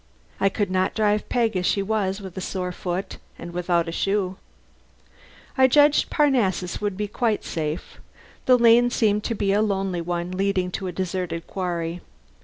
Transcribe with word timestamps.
I 0.39 0.49
could 0.49 0.71
not 0.71 0.95
drive 0.95 1.29
Peg 1.29 1.55
as 1.55 1.67
she 1.67 1.83
was, 1.83 2.21
with 2.21 2.35
a 2.35 2.41
sore 2.41 2.71
foot 2.71 3.19
and 3.37 3.51
without 3.53 3.87
a 3.87 3.91
shoe. 3.91 4.37
I 5.55 5.67
judged 5.67 6.09
Parnassus 6.09 6.81
would 6.81 6.97
be 6.97 7.07
quite 7.07 7.43
safe: 7.43 8.01
the 8.47 8.57
lane 8.57 8.89
seemed 8.89 9.23
to 9.25 9.35
be 9.35 9.53
a 9.53 9.61
lonely 9.61 10.01
one 10.01 10.31
leading 10.31 10.71
to 10.71 10.87
a 10.87 10.91
deserted 10.91 11.45
quarry. 11.45 12.01